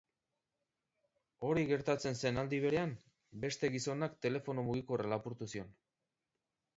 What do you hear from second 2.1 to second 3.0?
zen aldi berean,